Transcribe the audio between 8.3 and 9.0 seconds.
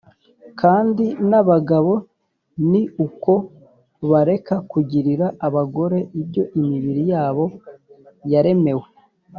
yaremewe